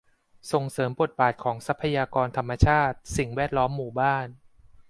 [0.51, 4.27] ส่งเสริมบทบาทของทรัพยากรธรรมชาติ สิ่งแวดล้อม หมู่บ้าน